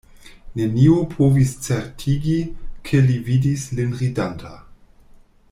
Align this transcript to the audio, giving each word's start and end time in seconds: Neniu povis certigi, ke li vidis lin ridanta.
Neniu 0.59 0.95
povis 1.11 1.51
certigi, 1.67 2.39
ke 2.89 3.03
li 3.11 3.19
vidis 3.29 3.67
lin 3.81 3.95
ridanta. 4.01 4.53